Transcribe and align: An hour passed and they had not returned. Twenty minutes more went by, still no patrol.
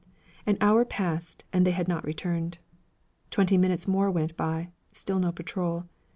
An 0.47 0.57
hour 0.61 0.83
passed 0.83 1.43
and 1.53 1.63
they 1.63 1.69
had 1.69 1.87
not 1.87 2.03
returned. 2.03 2.57
Twenty 3.29 3.55
minutes 3.55 3.87
more 3.87 4.09
went 4.09 4.35
by, 4.35 4.71
still 4.91 5.19
no 5.19 5.31
patrol. 5.31 5.85